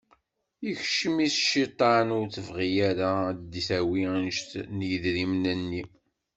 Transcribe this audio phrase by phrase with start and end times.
[0.71, 5.83] Ikcem-itt cciṭan, ur tebɣi ara ad yawwi anect n yedrimen-nni.